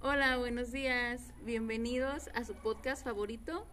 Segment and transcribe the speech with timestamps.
[0.00, 1.32] Hola, buenos días.
[1.44, 3.64] Bienvenidos a su podcast favorito,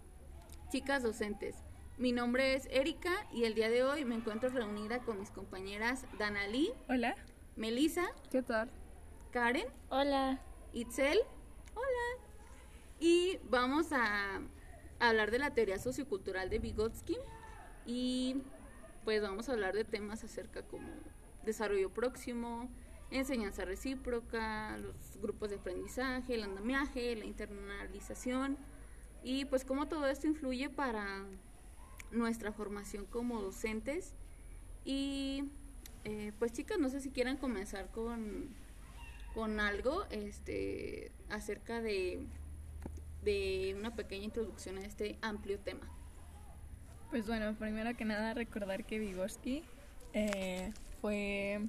[0.70, 1.56] Chicas Docentes.
[1.98, 6.06] Mi nombre es Erika y el día de hoy me encuentro reunida con mis compañeras
[6.20, 6.72] Danali.
[6.90, 7.16] Hola.
[7.56, 8.06] Melissa.
[8.30, 8.70] ¿Qué tal?
[9.32, 9.66] Karen.
[9.90, 10.42] Hola.
[10.74, 11.18] Itzel.
[11.74, 12.24] Hola.
[13.00, 14.42] Y vamos a
[15.00, 17.18] hablar de la teoría sociocultural de Vygotsky
[17.88, 18.42] y
[19.06, 20.90] pues vamos a hablar de temas acerca como
[21.44, 22.70] desarrollo próximo,
[23.10, 28.58] enseñanza recíproca, los grupos de aprendizaje, el andamiaje, la internalización
[29.24, 31.26] y pues cómo todo esto influye para
[32.12, 34.14] nuestra formación como docentes.
[34.86, 35.46] Y
[36.04, 38.50] eh, pues chicas, no sé si quieran comenzar con,
[39.34, 42.26] con algo este, acerca de,
[43.24, 45.90] de una pequeña introducción a este amplio tema.
[47.10, 49.64] Pues bueno, primero que nada recordar que Vygotsky
[50.14, 51.62] eh, fue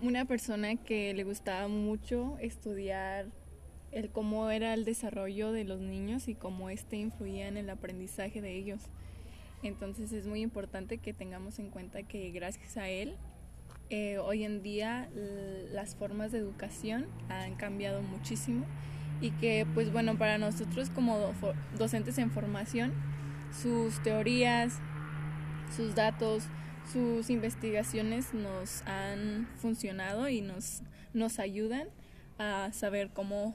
[0.00, 3.26] una persona que le gustaba mucho estudiar
[3.92, 8.40] el cómo era el desarrollo de los niños y cómo este influía en el aprendizaje
[8.40, 8.80] de ellos.
[9.62, 13.14] Entonces es muy importante que tengamos en cuenta que gracias a él
[13.90, 18.64] eh, hoy en día las formas de educación han cambiado muchísimo
[19.20, 21.34] y que pues bueno para nosotros como
[21.76, 22.94] docentes en formación
[23.52, 24.78] sus teorías,
[25.76, 26.44] sus datos,
[26.92, 31.88] sus investigaciones nos han funcionado y nos, nos ayudan
[32.38, 33.54] a saber cómo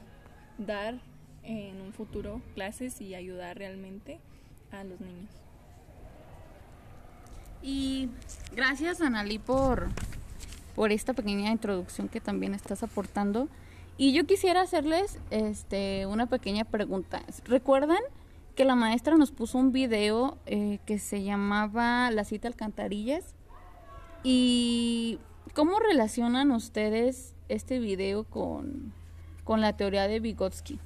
[0.57, 0.99] dar
[1.43, 4.19] en un futuro clases y ayudar realmente
[4.71, 5.29] a los niños.
[7.61, 8.09] Y
[8.55, 9.89] gracias Analí por,
[10.75, 13.49] por esta pequeña introducción que también estás aportando.
[13.97, 17.23] Y yo quisiera hacerles este, una pequeña pregunta.
[17.45, 18.01] ¿Recuerdan
[18.55, 23.35] que la maestra nos puso un video eh, que se llamaba La cita alcantarillas?
[24.23, 25.19] ¿Y
[25.53, 28.93] cómo relacionan ustedes este video con,
[29.43, 30.79] con la teoría de Vygotsky?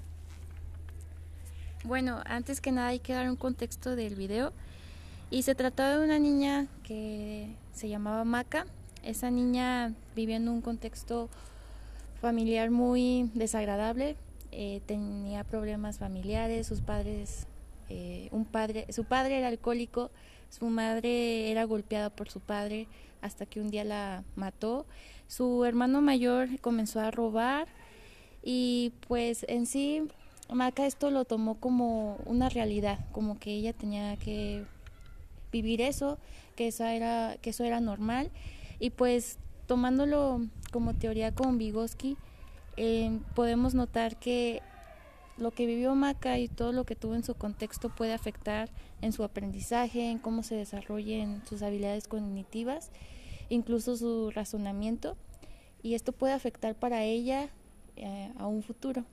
[1.85, 4.51] Bueno, antes que nada hay que dar un contexto del video.
[5.31, 8.65] Y se trataba de una niña que se llamaba Maca.
[9.03, 11.29] Esa niña vivía en un contexto
[12.19, 14.17] familiar muy desagradable.
[14.51, 17.47] Eh, tenía problemas familiares, sus padres,
[17.89, 20.11] eh, un padre, su padre era alcohólico,
[20.49, 22.87] su madre era golpeada por su padre
[23.21, 24.85] hasta que un día la mató.
[25.27, 27.67] Su hermano mayor comenzó a robar
[28.43, 30.03] y pues en sí
[30.51, 34.65] Maca esto lo tomó como una realidad, como que ella tenía que
[35.51, 36.17] vivir eso,
[36.55, 38.31] que esa era que eso era normal
[38.79, 40.41] y pues tomándolo
[40.71, 42.17] como teoría con Vygotsky
[42.77, 44.63] eh, podemos notar que
[45.39, 48.69] lo que vivió Maca y todo lo que tuvo en su contexto puede afectar
[49.01, 52.91] en su aprendizaje, en cómo se desarrollen sus habilidades cognitivas,
[53.49, 55.17] incluso su razonamiento,
[55.81, 57.49] y esto puede afectar para ella
[57.95, 59.05] eh, a un futuro.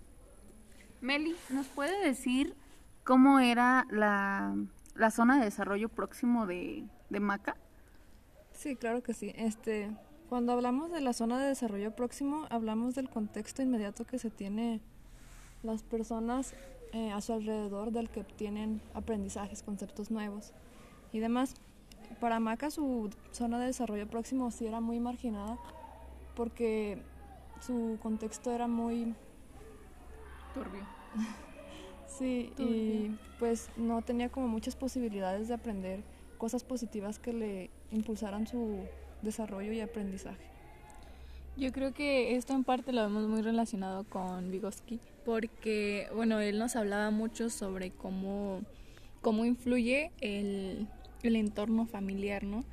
[1.01, 2.55] Meli, ¿nos puede decir
[3.05, 4.57] cómo era la,
[4.95, 7.57] la zona de desarrollo próximo de, de Maca?
[8.53, 9.33] Sí, claro que sí.
[9.37, 9.91] Este,
[10.29, 14.81] cuando hablamos de la zona de desarrollo próximo, hablamos del contexto inmediato que se tiene
[15.67, 16.55] las personas
[16.93, 20.53] eh, a su alrededor del que obtienen aprendizajes, conceptos nuevos
[21.13, 21.55] y demás.
[22.21, 25.59] Para Maca su zona de desarrollo próximo sí era muy marginada
[26.35, 27.03] porque
[27.61, 29.15] su contexto era muy
[30.55, 30.87] turbio.
[32.07, 36.03] sí, y pues no tenía como muchas posibilidades de aprender
[36.39, 38.79] cosas positivas que le impulsaran su
[39.23, 40.45] desarrollo y aprendizaje.
[41.57, 46.57] Yo creo que esto en parte lo vemos muy relacionado con Vygotsky, porque, bueno, él
[46.57, 48.63] nos hablaba mucho sobre cómo,
[49.23, 50.87] cómo influye el,
[51.25, 52.65] el entorno familiar, ¿no?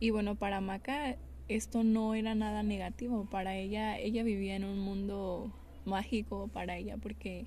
[0.00, 1.16] Y bueno, para Maca
[1.46, 5.52] esto no era nada negativo, para ella, ella vivía en un mundo
[5.84, 7.46] mágico para ella, porque,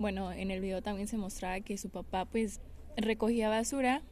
[0.00, 2.60] bueno, en el video también se mostraba que su papá pues
[2.96, 4.02] recogía basura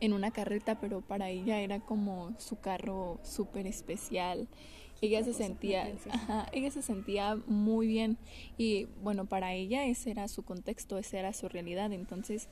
[0.00, 4.48] en una carreta, pero para ella era como su carro súper especial
[5.00, 5.92] ella se sentía,
[6.52, 8.16] ella se sentía muy bien
[8.56, 11.92] y bueno, para ella ese era su contexto, esa era su realidad.
[11.92, 12.48] Entonces,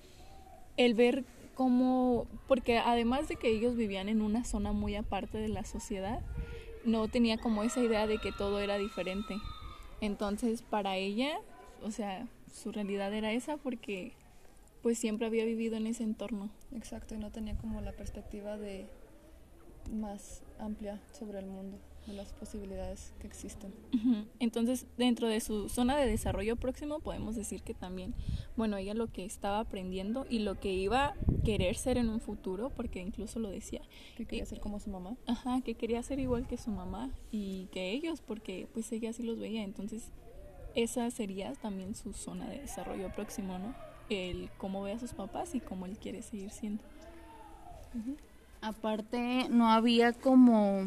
[0.77, 1.25] el ver
[1.55, 6.21] cómo, porque además de que ellos vivían en una zona muy aparte de la sociedad,
[6.85, 9.37] no tenía como esa idea de que todo era diferente.
[10.00, 11.39] Entonces, para ella,
[11.83, 14.12] o sea, su realidad era esa porque
[14.83, 16.50] pues siempre había vivido en ese entorno.
[16.75, 18.87] Exacto, y no tenía como la perspectiva de
[19.93, 23.73] más amplia sobre el mundo, de las posibilidades que existen.
[24.41, 28.15] Entonces, dentro de su zona de desarrollo próximo, podemos decir que también,
[28.57, 31.15] bueno, ella lo que estaba aprendiendo y lo que iba a
[31.45, 33.83] querer ser en un futuro, porque incluso lo decía,
[34.17, 35.17] Que quería Y- ser como su mamá.
[35.27, 39.23] ajá, que quería ser igual que su mamá y que ellos, porque pues ella así
[39.23, 39.63] los veía.
[39.63, 40.11] Entonces,
[40.75, 43.75] esa sería también su zona de desarrollo próximo, ¿no?
[44.11, 46.83] El cómo ve a sus papás y cómo él quiere seguir siendo.
[48.61, 50.85] Aparte, no había como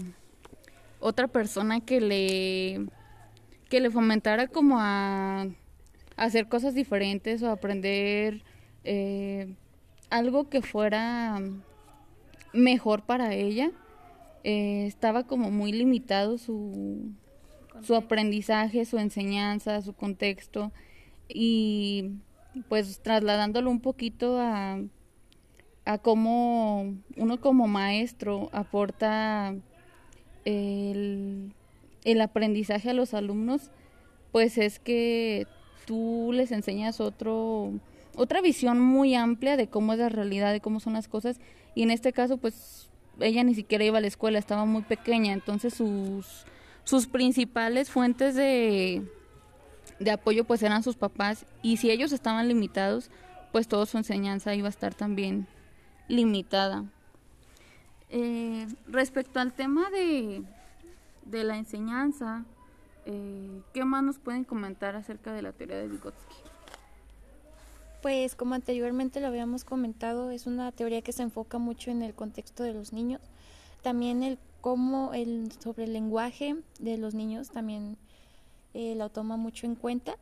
[1.05, 2.87] otra persona que le
[3.69, 5.47] que le fomentara como a, a
[6.15, 8.43] hacer cosas diferentes o aprender
[8.83, 9.55] eh,
[10.09, 11.39] algo que fuera
[12.53, 13.71] mejor para ella.
[14.43, 17.11] Eh, estaba como muy limitado su,
[17.81, 20.71] su aprendizaje, su enseñanza, su contexto
[21.27, 22.11] y
[22.69, 24.79] pues trasladándolo un poquito a,
[25.85, 29.55] a cómo uno como maestro aporta
[30.45, 31.53] el,
[32.03, 33.71] el aprendizaje a los alumnos,
[34.31, 35.47] pues es que
[35.85, 37.73] tú les enseñas otro
[38.15, 41.39] otra visión muy amplia de cómo es la realidad, de cómo son las cosas.
[41.73, 42.89] Y en este caso pues
[43.19, 46.45] ella ni siquiera iba a la escuela, estaba muy pequeña, entonces sus
[46.83, 49.03] sus principales fuentes de
[49.99, 51.45] de apoyo pues eran sus papás.
[51.61, 53.09] Y si ellos estaban limitados,
[53.51, 55.47] pues toda su enseñanza iba a estar también
[56.07, 56.85] limitada.
[58.17, 60.41] Eh, respecto al tema de,
[61.25, 62.45] de la enseñanza,
[63.05, 66.35] eh, ¿qué más nos pueden comentar acerca de la teoría de Vygotsky?
[68.01, 72.13] Pues como anteriormente lo habíamos comentado, es una teoría que se enfoca mucho en el
[72.13, 73.19] contexto de los niños.
[73.83, 77.97] También el cómo el sobre el lenguaje de los niños también
[78.73, 80.15] eh, lo toma mucho en cuenta.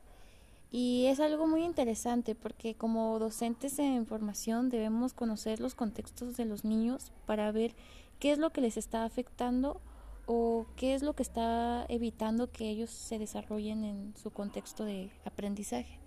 [0.75, 6.45] Y es algo muy interesante porque como docentes en formación debemos conocer los contextos de
[6.45, 7.75] los niños para ver
[8.17, 9.79] qué es lo que les está afectando
[10.25, 15.11] o qué es lo que está evitando que ellos se desarrollen en su contexto de
[15.25, 15.99] aprendizaje.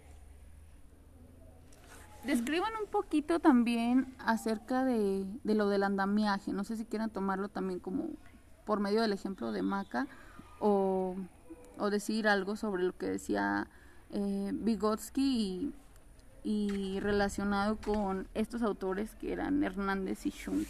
[2.24, 6.52] Describan un poquito también acerca de, de lo del andamiaje.
[6.52, 8.08] No sé si quieren tomarlo también como
[8.64, 10.08] por medio del ejemplo de Maca
[10.58, 11.14] o,
[11.78, 13.68] o decir algo sobre lo que decía
[14.10, 15.72] eh, Vygotsky
[16.44, 20.68] y, relacionado con estos autores que eran Hernández y Schunk.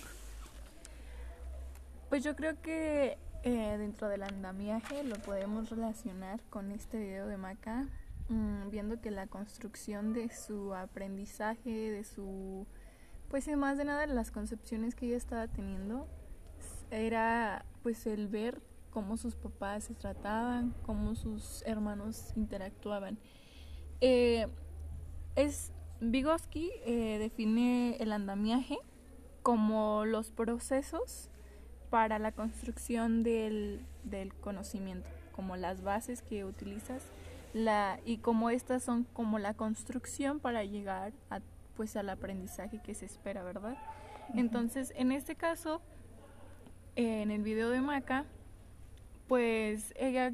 [2.08, 7.36] Pues yo creo que eh, dentro del andamiaje lo podemos relacionar con este video de
[7.36, 7.86] Maca,
[8.28, 12.66] mm, viendo que la construcción de su aprendizaje, de su,
[13.28, 16.08] pues más de nada las concepciones que ella estaba teniendo,
[16.90, 18.62] era pues el ver
[18.96, 23.18] cómo sus papás se trataban, cómo sus hermanos interactuaban.
[24.00, 24.46] Eh,
[25.34, 25.70] es
[26.00, 28.78] Vygotsky eh, define el andamiaje
[29.42, 31.28] como los procesos
[31.90, 37.02] para la construcción del, del conocimiento, como las bases que utilizas
[37.52, 41.40] la, y como estas son como la construcción para llegar a,
[41.76, 43.76] pues, al aprendizaje que se espera, ¿verdad?
[44.34, 45.82] Entonces, en este caso,
[46.96, 48.24] eh, en el video de Maca,
[49.28, 50.32] pues ella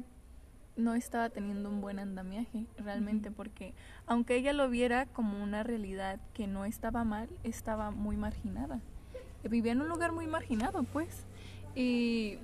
[0.75, 3.73] no estaba teniendo un buen andamiaje realmente porque
[4.07, 8.79] aunque ella lo viera como una realidad que no estaba mal, estaba muy marginada.
[9.43, 11.25] Vivía en un lugar muy marginado, pues.
[11.75, 12.37] Y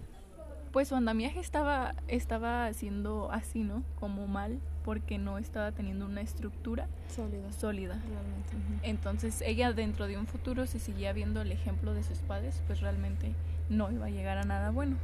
[0.72, 3.84] pues su andamiaje estaba estaba haciendo así, ¿no?
[4.00, 7.52] Como mal porque no estaba teniendo una estructura Sólida.
[7.52, 8.02] sólida.
[8.08, 8.88] Realmente.
[8.88, 12.82] Entonces ella dentro de un futuro si seguía viendo el ejemplo de sus padres, pues
[12.82, 13.34] realmente
[13.70, 14.98] no iba a llegar a nada bueno,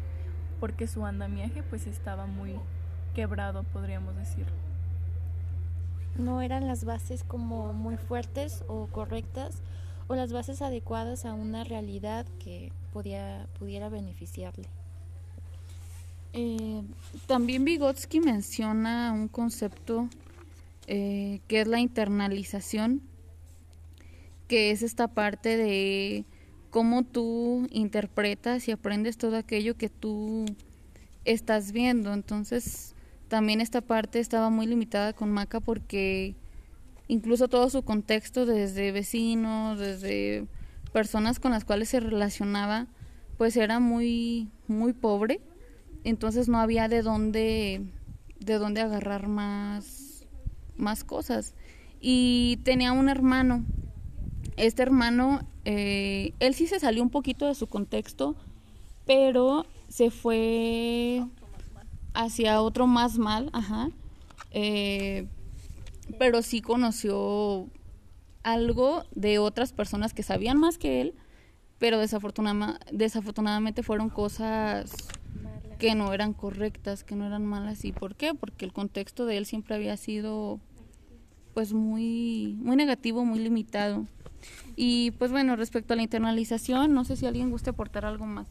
[0.60, 2.56] porque su andamiaje pues estaba muy
[3.14, 4.46] quebrado, podríamos decir.
[6.18, 9.62] no eran las bases como muy fuertes o correctas
[10.08, 14.68] o las bases adecuadas a una realidad que podía, pudiera beneficiarle.
[16.34, 16.84] Eh,
[17.28, 20.10] también Vygotsky menciona un concepto
[20.88, 23.02] eh, que es la internalización,
[24.48, 26.26] que es esta parte de
[26.76, 30.44] cómo tú interpretas y aprendes todo aquello que tú
[31.24, 32.12] estás viendo.
[32.12, 32.96] Entonces,
[33.30, 36.36] también esta parte estaba muy limitada con Maca porque
[37.08, 40.48] incluso todo su contexto, desde vecinos, desde
[40.92, 42.88] personas con las cuales se relacionaba,
[43.38, 45.40] pues era muy, muy pobre.
[46.04, 47.86] Entonces no había de dónde
[48.42, 50.26] de dónde agarrar más
[50.76, 51.56] más cosas.
[52.02, 53.64] Y tenía un hermano.
[54.58, 58.36] Este hermano eh, él sí se salió un poquito de su contexto
[59.06, 61.26] pero se fue
[62.14, 63.90] hacia otro más mal ajá
[64.52, 65.28] eh,
[66.18, 67.68] pero sí conoció
[68.44, 71.16] algo de otras personas que sabían más que él
[71.78, 74.92] pero desafortunadamente fueron cosas
[75.78, 77.86] que no eran correctas, que no eran malas.
[77.86, 78.34] ¿Y por qué?
[78.34, 80.60] Porque el contexto de él siempre había sido
[81.56, 84.06] pues muy, muy negativo, muy limitado.
[84.76, 88.48] Y pues bueno, respecto a la internalización, no sé si alguien guste aportar algo más.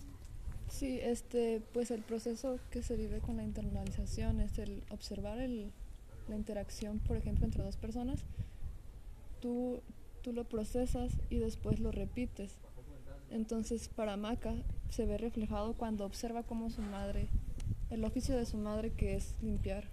[0.69, 5.71] Sí, este, pues el proceso que se vive con la internalización es el observar el,
[6.29, 8.25] la interacción, por ejemplo, entre dos personas.
[9.41, 9.83] Tú,
[10.23, 12.57] tú lo procesas y después lo repites.
[13.31, 14.55] Entonces, para Maca
[14.89, 17.29] se ve reflejado cuando observa cómo su madre,
[17.91, 19.85] el oficio de su madre que es limpiar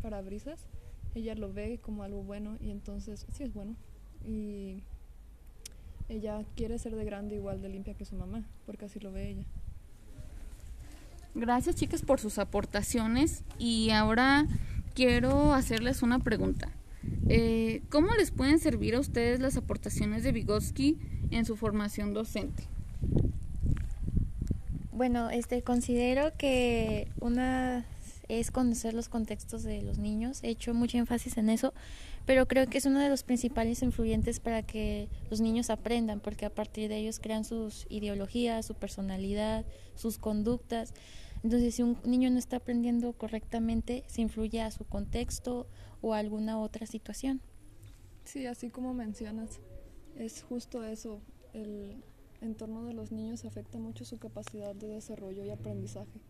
[0.00, 0.64] parabrisas,
[1.14, 3.76] ella lo ve como algo bueno y entonces sí es bueno.
[4.24, 4.82] Y
[6.08, 9.30] ella quiere ser de grande igual de limpia que su mamá, porque así lo ve
[9.30, 9.44] ella.
[11.34, 14.46] Gracias chicas por sus aportaciones y ahora
[14.94, 16.70] quiero hacerles una pregunta.
[17.28, 20.98] Eh, ¿Cómo les pueden servir a ustedes las aportaciones de Vygotsky
[21.30, 22.64] en su formación docente?
[24.92, 27.86] Bueno, este considero que una
[28.38, 30.40] es conocer los contextos de los niños.
[30.44, 31.74] He hecho mucho énfasis en eso,
[32.26, 36.46] pero creo que es uno de los principales influyentes para que los niños aprendan, porque
[36.46, 40.94] a partir de ellos crean sus ideologías, su personalidad, sus conductas.
[41.42, 45.66] Entonces, si un niño no está aprendiendo correctamente, se influye a su contexto
[46.02, 47.40] o a alguna otra situación.
[48.24, 49.60] Sí, así como mencionas,
[50.16, 51.20] es justo eso.
[51.52, 52.02] El
[52.40, 56.20] entorno de los niños afecta mucho su capacidad de desarrollo y aprendizaje.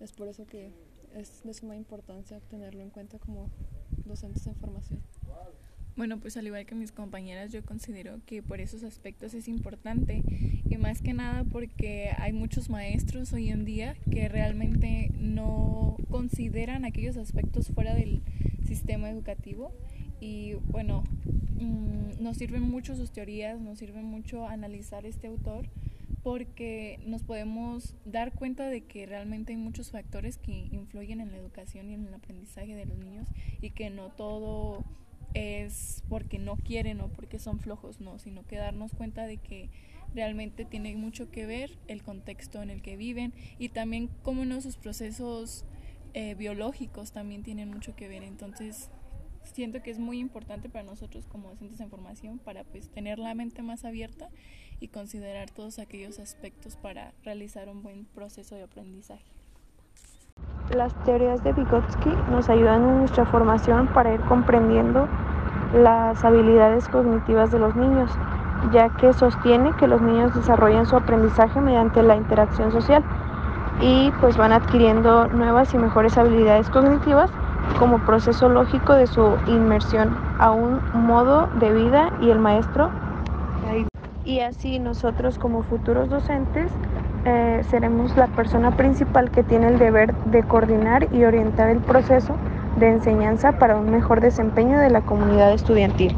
[0.00, 0.72] Es por eso que
[1.14, 3.50] es de suma importancia tenerlo en cuenta como
[4.04, 5.00] docentes en formación.
[5.96, 10.24] Bueno, pues al igual que mis compañeras, yo considero que por esos aspectos es importante
[10.68, 16.84] y más que nada porque hay muchos maestros hoy en día que realmente no consideran
[16.84, 18.22] aquellos aspectos fuera del
[18.66, 19.72] sistema educativo
[20.20, 21.04] y bueno,
[21.60, 25.68] mmm, nos sirven mucho sus teorías, nos sirve mucho analizar este autor
[26.22, 31.38] porque nos podemos dar cuenta de que realmente hay muchos factores que influyen en la
[31.38, 33.28] educación y en el aprendizaje de los niños
[33.60, 34.84] y que no todo
[35.34, 39.68] es porque no quieren o porque son flojos, no, sino que darnos cuenta de que
[40.14, 44.60] realmente tiene mucho que ver el contexto en el que viven y también cómo no
[44.60, 45.64] sus procesos
[46.14, 48.22] eh, biológicos también tienen mucho que ver.
[48.22, 48.90] Entonces,
[49.44, 53.34] siento que es muy importante para nosotros como docentes en formación para pues tener la
[53.34, 54.28] mente más abierta
[54.80, 59.24] y considerar todos aquellos aspectos para realizar un buen proceso de aprendizaje.
[60.74, 65.08] Las teorías de Vygotsky nos ayudan en nuestra formación para ir comprendiendo
[65.74, 68.10] las habilidades cognitivas de los niños,
[68.72, 73.04] ya que sostiene que los niños desarrollan su aprendizaje mediante la interacción social
[73.80, 77.30] y pues van adquiriendo nuevas y mejores habilidades cognitivas
[77.78, 82.90] como proceso lógico de su inmersión a un modo de vida y el maestro
[84.24, 86.70] y así nosotros como futuros docentes
[87.26, 92.36] eh, seremos la persona principal que tiene el deber de coordinar y orientar el proceso
[92.78, 96.16] de enseñanza para un mejor desempeño de la comunidad estudiantil.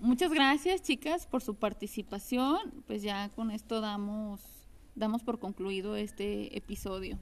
[0.00, 2.58] Muchas gracias chicas por su participación.
[2.86, 4.40] Pues ya con esto damos,
[4.94, 7.18] damos por concluido este episodio.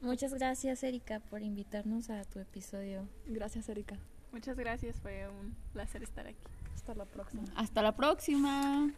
[0.00, 3.08] Muchas gracias Erika por invitarnos a tu episodio.
[3.26, 3.96] Gracias Erika.
[4.32, 6.38] Muchas gracias, fue un placer estar aquí.
[6.74, 7.44] Hasta la próxima.
[7.56, 8.92] Hasta la próxima.